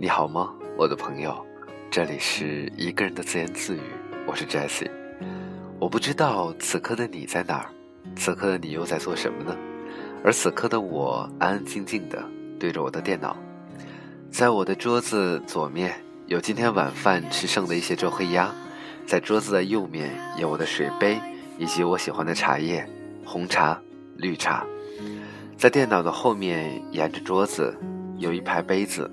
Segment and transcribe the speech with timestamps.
[0.00, 1.44] 你好吗，我的朋友？
[1.90, 3.80] 这里是一个人的自言自语，
[4.28, 4.88] 我是 Jesse。
[5.80, 7.66] 我不知道此刻的你在哪儿，
[8.14, 9.56] 此刻的你又在做什么呢？
[10.22, 12.24] 而此刻的我安安静静的
[12.60, 13.36] 对着我的电脑，
[14.30, 18.54] 在我的桌子左面有今天晚饭吃剩的一些周黑鸭，
[19.04, 21.20] 在桌子的右面有我的水杯
[21.58, 22.88] 以及我喜欢的茶叶，
[23.24, 23.76] 红茶、
[24.14, 24.64] 绿茶。
[25.56, 27.76] 在电脑的后面沿着桌子
[28.16, 29.10] 有一排杯子，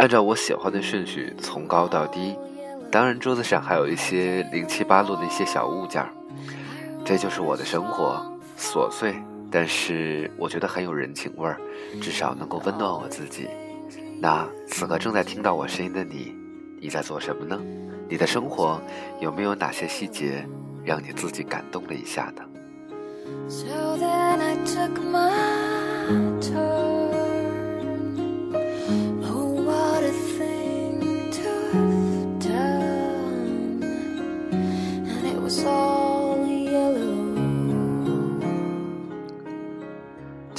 [0.00, 2.34] 按照我喜欢的顺序从高到低。
[2.90, 6.08] 当然，桌子上还有一些零七八落的一些小物件儿。
[7.04, 8.18] 这就是我的生活，
[8.58, 9.14] 琐碎。
[9.50, 11.60] 但是我觉得很有人情味儿，
[12.00, 13.46] 至少能够温暖我自己。
[14.18, 16.34] 那此刻正在听到我声音的你，
[16.80, 17.60] 你在做什么呢？
[18.08, 18.80] 你的生活
[19.20, 20.46] 有没有哪些细节
[20.82, 22.42] 让你自己感动了一下呢？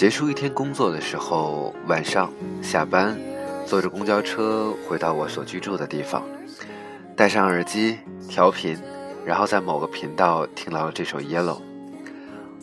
[0.01, 3.15] 结束一天工作的时候，晚上下班，
[3.67, 6.23] 坐着公交车回到我所居住的地方，
[7.15, 8.75] 戴上耳机调频，
[9.23, 11.57] 然后在某个频道听到了这首《Yellow》。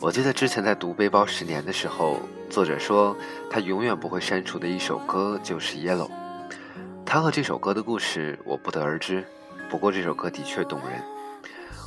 [0.01, 3.15] 我记得之前在读《背包十年》的时候，作者说
[3.49, 6.07] 他永远不会删除的一首歌就是《Yellow》。
[7.05, 9.23] 他和这首歌的故事我不得而知，
[9.69, 11.01] 不过这首歌的确动人。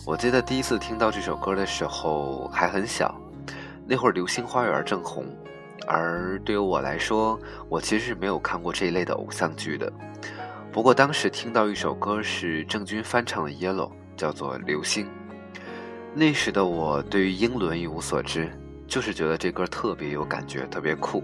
[0.07, 3.15] 我记得第一次听到这首歌的时候还很小。
[3.85, 5.27] 那会儿《流星花园》正红，
[5.87, 7.39] 而对于我来说，
[7.69, 9.93] 我其实是没有看过这一类的偶像剧的。
[10.71, 15.07] 不过当时听到一首歌是郑钧翻唱的《Yellow》，叫做《流星》。
[16.15, 18.51] 那时的我对于英伦一无所知，
[18.87, 21.23] 就是觉得这歌特别有感觉，特别酷。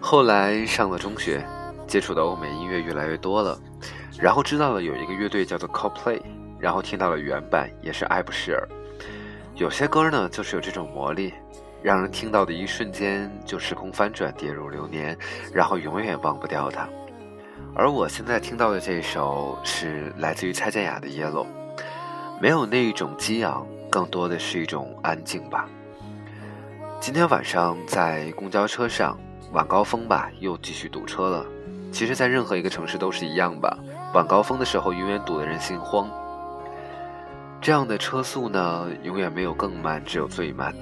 [0.00, 1.42] 后来上了中学，
[1.86, 3.58] 接触的欧美音乐越来越多了，
[4.18, 6.20] 然后知道了有一个乐队叫做 Coldplay，
[6.58, 8.68] 然后听到了原版，也是爱不释耳。
[9.54, 11.32] 有些歌呢，就是有这种魔力，
[11.84, 15.14] 让人听到的一瞬间就时空翻转，跌入流年，
[15.52, 16.88] 然后永远忘不掉它。
[17.74, 21.44] 而我现在听到的这首是来自于蔡健雅的《Yellow》，
[22.40, 25.68] 没有那一种激昂，更多的是一种安静吧。
[27.00, 29.20] 今天晚上在公交车上，
[29.52, 31.44] 晚高峰吧，又继续堵车了。
[31.92, 33.76] 其实，在任何一个城市都是一样吧，
[34.14, 36.08] 晚高峰的时候，永远堵得人心慌。
[37.60, 40.74] 这样的车速呢，永远没有更慢，只有最慢。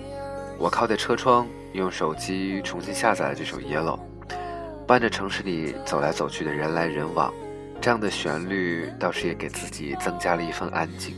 [0.58, 3.98] 我靠在车窗，用手机重新下载了这首《Yellow》，
[4.86, 7.32] 伴着城市里走来走去的人来人往，
[7.80, 11.16] 这样的旋律倒是也给自己增加了一份安静。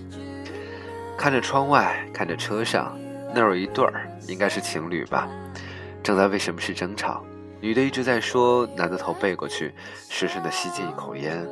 [1.16, 2.98] 看着窗外，看着车上，
[3.34, 5.28] 那有一对儿，应该是情侣吧，
[6.02, 7.22] 正在为什么事争吵。
[7.60, 9.74] 女的一直在说，男的头背过去，
[10.08, 11.46] 深深的吸进一口烟。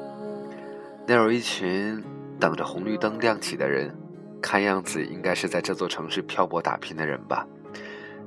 [1.07, 2.03] 那有一群
[2.41, 3.95] 等着红绿灯亮起的人。
[4.43, 7.47] 看样子应该是在这座城市漂泊打拼的人吧，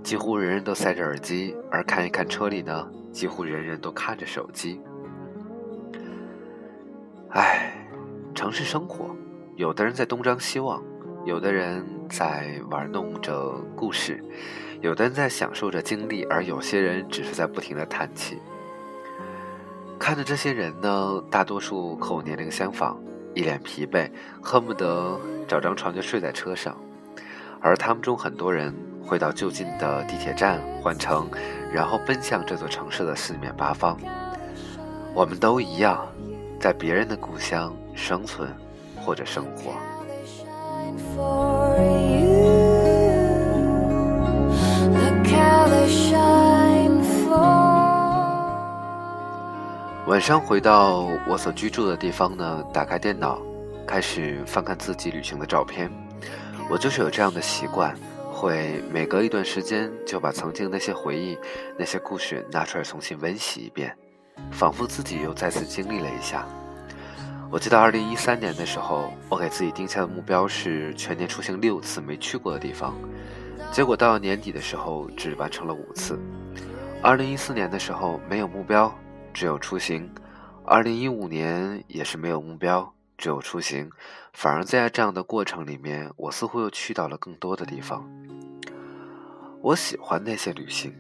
[0.06, 4.80] 几乎人人都塞着耳机，而看一看车里呢，几乎人人都看着手机。
[7.32, 7.74] 唉，
[8.36, 9.16] 城市生活，
[9.56, 10.80] 有的人在东张西望，
[11.26, 14.24] 有的人在玩弄着故事，
[14.80, 18.38] 有的人在享受着经历，而有些人只是在不停的叹气。
[19.98, 22.96] 看着这些人呢，大多数和我年龄相仿。
[23.34, 26.80] 一脸疲惫，恨不得找张床就睡在车上，
[27.60, 28.74] 而他们中很多人
[29.06, 31.30] 会到就近的地铁站换乘，
[31.72, 33.98] 然后奔向这座城市的四面八方。
[35.14, 36.06] 我们都一样，
[36.60, 38.50] 在别人的故乡生存
[39.06, 39.74] 或者生活。
[50.08, 53.40] 晚上回到我所居住的地方呢，打开电脑，
[53.88, 55.92] 开始翻看自己旅行的照片。
[56.70, 57.96] 我就是有这样的习惯，
[58.36, 61.38] 会每隔一段时间就把曾经那些回忆、
[61.78, 63.98] 那些故事拿出来重新温习一遍，
[64.52, 66.46] 仿佛自己又再次经历了一下。
[67.50, 72.94] 我记得二零一三年的时候，我给自己定下的目标是全年出行六次没去过的地方，
[73.72, 76.20] 结果到年底的时候只完成了五次。
[77.02, 78.94] 二零一四年的时候没有目标。
[79.34, 80.10] 只有出行，
[80.64, 83.92] 二零一五年也是没有目标，只有出行，
[84.36, 88.06] 反而在这样的过程里面，我似乎又去到了更多的地方。
[89.62, 90.94] 我喜欢那些旅行，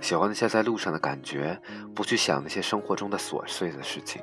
[0.00, 1.60] 喜欢那些在路上的感觉，
[1.92, 4.22] 不去想那些生活中的琐碎的事情。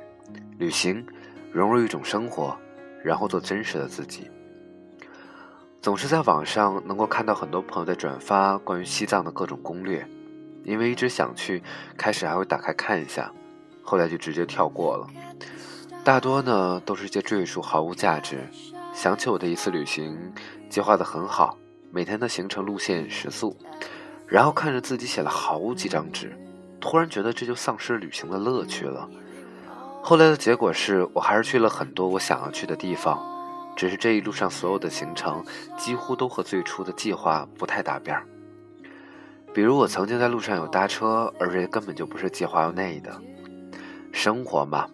[0.58, 1.06] 旅行，
[1.52, 2.56] 融入一种生活，
[3.04, 4.30] 然后做真实的自己。
[5.82, 10.08] 总是在网上能够看到很多朋友在转发关于西藏的各种攻略，
[10.64, 11.62] 因为一直想去，
[11.98, 13.30] 开始还会打开看一下。
[13.82, 15.06] 后来就直接跳过了。
[16.06, 18.48] 大多呢都是些赘述，毫无价值。
[18.94, 20.16] 想起我的一次旅行，
[20.70, 21.58] 计划的很好，
[21.90, 23.56] 每天的行程路线、食宿，
[24.24, 26.32] 然后看着自己写了好几张纸，
[26.80, 29.10] 突然觉得这就丧失旅行的乐趣了。
[30.00, 33.20] 后来的结果是我还是去了很多我想要去的地方，
[33.74, 35.44] 只是这一路上所有的行程
[35.76, 38.24] 几乎都和最初的计划不太搭边儿。
[39.52, 43.20] 比如我曾经在路上有搭车，而这根本就不是计划内的。
[44.12, 44.88] 生活嘛，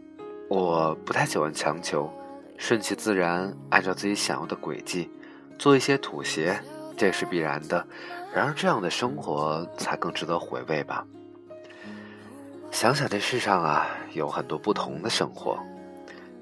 [0.55, 2.13] 我不太喜欢强求，
[2.59, 5.11] 顺其自然，按照自己想要的轨迹，
[5.59, 6.61] 做一些妥协，
[6.95, 7.87] 这是必然的。
[8.35, 11.07] 然而这样的生活才更值得回味吧。
[12.71, 15.59] 想想这世上啊，有很多不同的生活，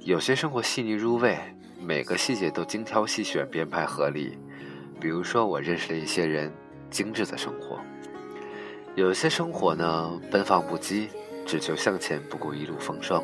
[0.00, 1.38] 有些生活细腻入味，
[1.80, 4.36] 每个细节都精挑细选，编排合理。
[4.98, 6.52] 比如说，我认识了一些人，
[6.90, 7.76] 精致的生活；
[8.96, 11.06] 有些生活呢，奔放不羁。
[11.50, 13.20] 只求向前，不顾一路风霜。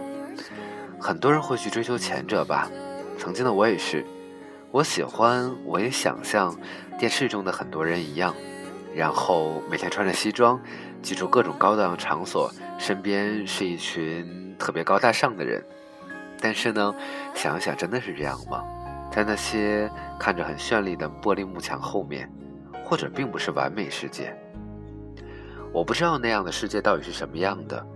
[0.98, 2.68] 很多人会去追求前者吧，
[3.16, 4.04] 曾经的我也是。
[4.72, 6.52] 我喜欢，我也想像
[6.98, 8.34] 电视中的很多人一样，
[8.92, 10.60] 然后每天穿着西装，
[11.00, 15.64] 记住各种高档场所，身边是一群特别高大上的人。
[16.40, 16.92] 但是呢，
[17.32, 18.64] 想一想真的是这样吗？
[19.12, 19.88] 在那些
[20.18, 22.28] 看着很绚丽的玻璃幕墙后面，
[22.84, 24.36] 或者并不是完美世界。
[25.72, 27.86] 我不知道那样的世界到底是什么样的。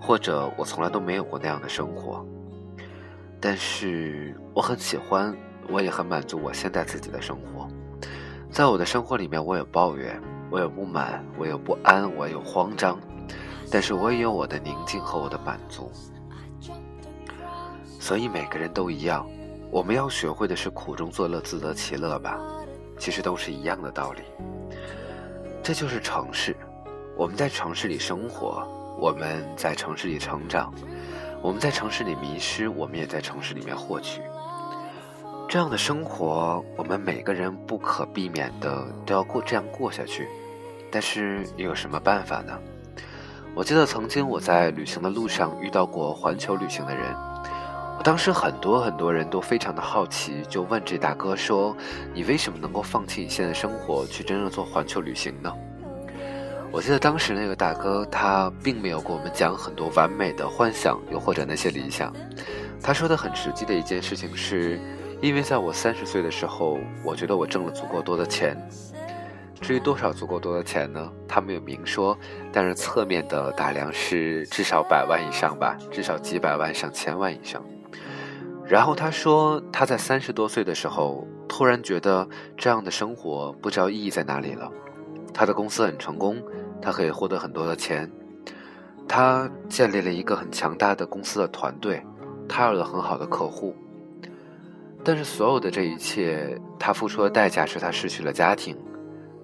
[0.00, 2.24] 或者我从来都没有过那样的生活，
[3.38, 5.36] 但是我很喜欢，
[5.68, 7.68] 我也很满足我现在自己的生活。
[8.50, 10.20] 在我的生活里面，我有抱怨，
[10.50, 12.98] 我有不满，我有不安，我有慌张，
[13.70, 15.92] 但是我也有我的宁静和我的满足。
[18.00, 19.28] 所以每个人都一样，
[19.70, 22.40] 我们要学会的是苦中作乐，自得其乐吧。
[22.98, 24.22] 其实都是一样的道理。
[25.62, 26.56] 这就是城市，
[27.16, 28.66] 我们在城市里生活。
[29.00, 30.70] 我们在城市里成长，
[31.40, 34.20] 我们在城市里迷失，我们也在城市里面获取。
[35.48, 40.28] 这样的生活，我们每个人不可避免的都要过这样过下去。
[40.90, 42.52] 但是你有什么办法呢？
[43.54, 47.16] 我记得曾经我在旅行的路上遇到过环球旅行的人，
[47.96, 51.74] 我当时很多很多人都非常的好奇，就问这大哥说
[52.12, 55.50] ：“你为什么能够放弃你现在生活，去真正做环球旅行呢？”
[56.72, 62.14] 我记得当时那个大哥，他并没有跟我们讲很多完美的幻想，又或者那些理想。
[62.80, 64.78] 他说的很实际的一件事情是，
[65.20, 68.56] 因为在我三十岁的时候，我觉得我挣了足够多的钱。
[69.60, 71.12] 至于多少足够多的钱呢？
[71.28, 72.16] 他没有明说，
[72.52, 77.62] 但是侧面的打量是至少百万以上吧，至少几百万上千万以上。
[78.64, 82.26] 然后他说，他在三十多岁的时候，突然觉得
[82.56, 84.70] 这样的生活不知道意义在哪里了。
[85.32, 86.36] 他的公司很成功。
[86.82, 88.10] 他可以获得很多的钱，
[89.06, 92.02] 他建立了一个很强大的公司的团队，
[92.48, 93.76] 他有了很好的客户。
[95.04, 98.74] 但是所有的这一切，他付出的代价是他失去了家庭，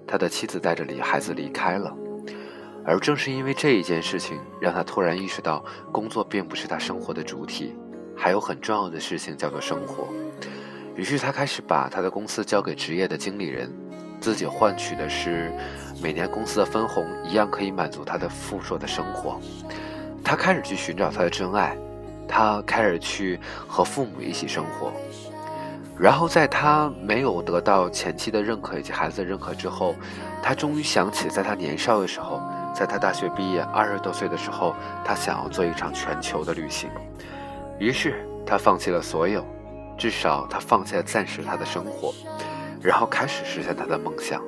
[0.07, 1.95] 他的妻子带着离孩子离开了。
[2.83, 7.75] 而正是因为这一件事情，让他突然意识到，工作并不是他生活的主体，
[8.15, 10.07] 还有很重要的事情叫做生活。
[10.95, 13.71] 于是他开始把他的公司交给职业的经理人。
[14.19, 15.51] 自己换取的是
[16.01, 19.39] 每年公司的分红，一样可以满足他的富硕的生活。
[20.23, 21.77] 他开始去寻找他的真爱，
[22.27, 24.91] 他开始去和父母一起生活。
[25.97, 29.95] 然后在他没有得到前妻的认可以及孩子的认可之后，
[30.43, 32.39] 他终于想起，在他年少的时候，
[32.75, 36.89] 在他大学毕业二十多岁的时候，他想要做一场全球的旅行。
[37.79, 39.43] 于是他放弃了所有，
[39.97, 42.13] 至少他放弃了暂时他的生活。
[42.81, 44.43] 然后开始实现他的梦想。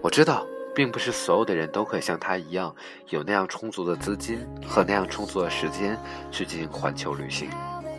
[0.00, 2.74] 我知道，并不是所有的人都可以像他一样，
[3.08, 5.98] 有那样充足的资金和那样充足的时间
[6.30, 7.50] 去进行环球旅行。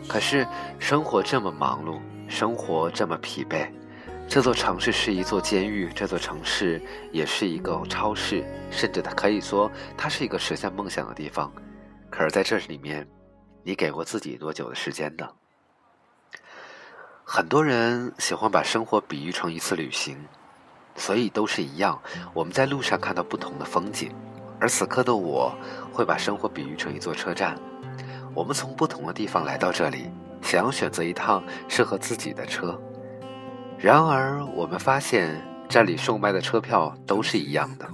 [0.08, 0.48] 可是，
[0.80, 3.70] 生活这么忙碌，生活这么疲惫，
[4.28, 11.52] 这座城市是一座监狱，这座城市也是一个超市，甚至它可以说，它是一个实现梦想的地方。
[12.10, 13.08] 可是，在这里面，
[13.64, 15.28] 你给过自己多久的时间呢？
[17.32, 20.18] 很多人喜欢把生活比喻成一次旅行，
[20.96, 22.02] 所以都是一样。
[22.34, 24.12] 我们在路上看到不同的风景，
[24.60, 25.56] 而此刻的我
[25.94, 27.56] 会把生活比喻成一座车站。
[28.34, 30.10] 我们从不同的地方来到这里，
[30.42, 32.76] 想要选择一趟适合自己的车。
[33.78, 37.88] 然而，我们发现站里售卖的车票都是一样的。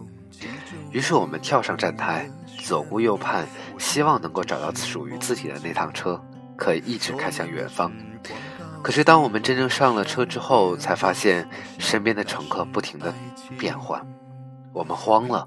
[0.92, 2.32] 于是，我们跳上站台，
[2.64, 3.46] 左顾右盼，
[3.78, 6.18] 希望能够找到属于自己的那趟车，
[6.56, 7.92] 可以一直开向远方。
[8.86, 11.50] 可是，当我们真正上了车之后，才发现
[11.80, 13.12] 身边的乘客不停的
[13.58, 14.00] 变换，
[14.72, 15.44] 我们慌了，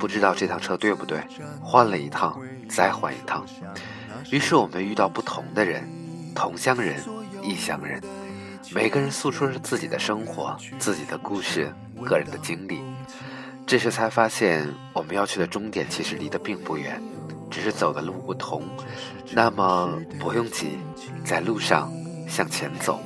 [0.00, 1.20] 不知道这趟车对不对，
[1.62, 2.36] 换了一趟，
[2.68, 3.46] 再换一趟。
[4.32, 5.88] 于是我们遇到不同的人，
[6.34, 7.00] 同乡人、
[7.40, 8.02] 异乡人，
[8.74, 11.72] 每个人诉说着自己的生活、自己的故事、
[12.04, 12.82] 个人的经历。
[13.64, 17.00] 这时才发现，我们要去的终点其实离得并不远，
[17.48, 18.64] 只是走的路不同。
[19.30, 20.78] 那么不用急，
[21.24, 21.88] 在路上
[22.32, 22.98] 向前走。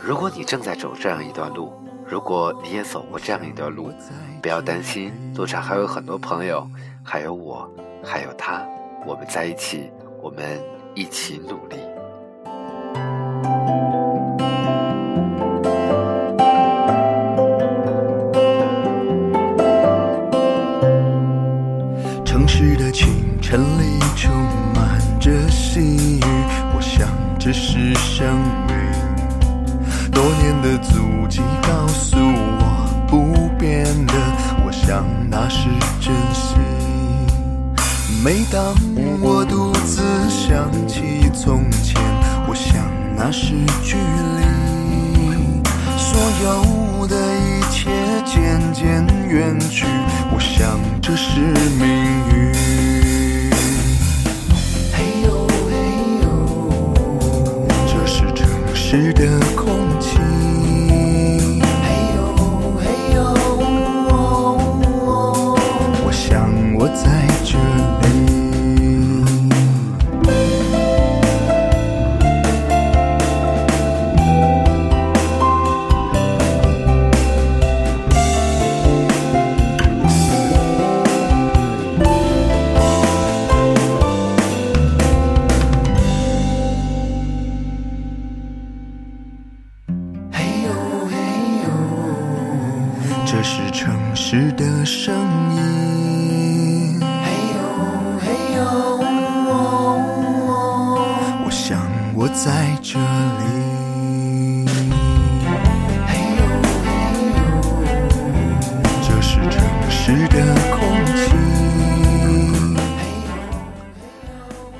[0.00, 1.72] 如果你正在走这样一段路，
[2.06, 3.90] 如果你也走过这样一段路，
[4.40, 6.64] 不要担心，路上还有很多朋友，
[7.02, 7.68] 还有我，
[8.04, 8.64] 还有他，
[9.04, 9.90] 我们在一起，
[10.22, 10.62] 我们
[10.94, 11.76] 一起努力。
[38.56, 38.74] 当
[39.20, 42.00] 我独自想起从前，
[42.48, 43.52] 我想那是
[43.84, 45.62] 距离。
[45.98, 47.90] 所有的一切
[48.24, 49.84] 渐渐远去，
[50.32, 51.38] 我想这是
[51.78, 51.86] 命
[52.32, 52.54] 运。
[54.94, 55.72] 嘿呦嘿
[56.22, 56.26] 呦，
[57.86, 59.38] 这是城市的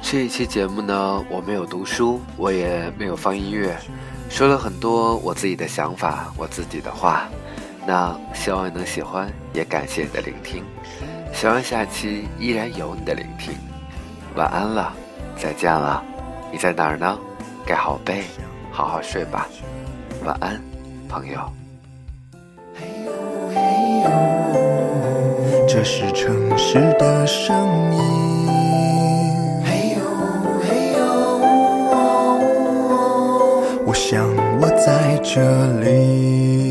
[0.08, 3.76] 这一期节目呢，我没有读书，我也没有放音乐，
[4.30, 7.28] 说了很多我自己的想法，我自己的话。
[7.86, 10.64] 那希望你能喜欢，也感谢你的聆听。
[11.34, 13.52] 希望下期依然有你的聆听。
[14.36, 14.92] 晚安了，
[15.36, 16.02] 再见了。
[16.50, 17.18] 你在哪儿呢？
[17.66, 18.24] 盖好被，
[18.72, 19.46] 好好睡吧。
[20.24, 20.62] 晚安，
[21.08, 21.52] 朋友。
[25.76, 27.54] 这是城市的声
[27.92, 28.00] 音。
[29.62, 29.98] 嘿呦
[30.62, 30.98] 嘿呦，
[33.84, 34.26] 我想
[34.58, 35.38] 我在这
[35.82, 36.65] 里。